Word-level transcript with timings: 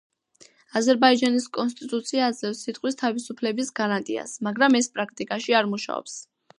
აზერბაიჯანის 0.79 1.45
კონსტიტუცია 1.57 2.23
აძლევს 2.31 2.63
სიტყვის 2.69 2.99
თავისუფლების 3.05 3.73
გარანტიას, 3.83 4.37
მაგრამ 4.49 4.83
ეს 4.85 4.95
პრაქტიკაში 4.99 5.61
არ 5.63 5.75
მუშაობს. 5.77 6.23